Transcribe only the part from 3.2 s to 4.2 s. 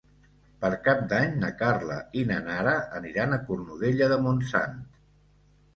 a Cornudella